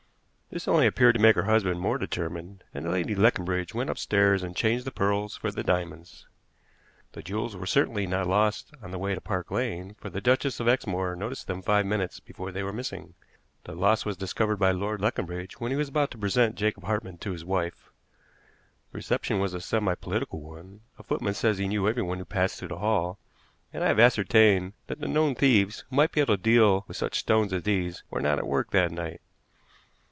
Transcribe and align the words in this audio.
This 0.53 0.67
only 0.67 0.85
appeared 0.85 1.15
to 1.15 1.21
make 1.21 1.35
her 1.37 1.43
husband 1.45 1.79
more 1.79 1.97
determined, 1.97 2.65
and 2.73 2.91
Lady 2.91 3.15
Leconbridge 3.15 3.73
went 3.73 3.89
upstairs 3.89 4.43
and 4.43 4.53
changed 4.53 4.83
the 4.83 4.91
pearls 4.91 5.37
for 5.37 5.49
the 5.49 5.63
diamonds. 5.63 6.27
The 7.13 7.21
jewels 7.23 7.55
were 7.55 7.65
certainly 7.65 8.05
not 8.05 8.27
lost 8.27 8.73
on 8.83 8.91
the 8.91 8.97
way 8.99 9.15
to 9.15 9.21
Park 9.21 9.49
Lane, 9.49 9.95
for 9.97 10.09
the 10.09 10.19
Duchess 10.19 10.59
of 10.59 10.67
Exmoor 10.67 11.15
noticed 11.15 11.47
them 11.47 11.61
five 11.61 11.85
minutes 11.85 12.19
before 12.19 12.51
they 12.51 12.63
were 12.63 12.73
missing. 12.73 13.13
The 13.63 13.73
loss 13.75 14.03
was 14.03 14.17
discovered 14.17 14.57
by 14.57 14.71
Lord 14.71 14.99
Leconbridge 14.99 15.61
when 15.61 15.71
he 15.71 15.77
was 15.77 15.87
about 15.87 16.11
to 16.11 16.17
present 16.17 16.55
Jacob 16.57 16.83
Hartmann 16.83 17.19
to 17.19 17.31
his 17.31 17.45
wife. 17.45 17.89
The 18.91 18.97
reception 18.97 19.39
was 19.39 19.53
a 19.53 19.61
semi 19.61 19.95
political 19.95 20.41
one; 20.41 20.81
a 20.99 21.03
footman 21.03 21.33
says 21.33 21.59
he 21.59 21.67
knew 21.69 21.87
everyone 21.87 22.17
who 22.17 22.25
passed 22.25 22.59
through 22.59 22.67
the 22.67 22.79
hall; 22.79 23.19
and 23.71 23.85
I 23.85 23.87
have 23.87 24.01
ascertained 24.01 24.73
that 24.87 24.99
the 24.99 25.07
known 25.07 25.33
thieves, 25.33 25.85
who 25.89 25.95
might 25.95 26.11
be 26.11 26.19
able 26.19 26.35
to 26.35 26.43
deal 26.43 26.83
with 26.89 26.97
such 26.97 27.19
stones 27.19 27.53
as 27.53 27.63
these, 27.63 28.03
were 28.11 28.19
not 28.19 28.37
at 28.37 28.45
work 28.45 28.71
that 28.71 28.91
night. 28.91 29.21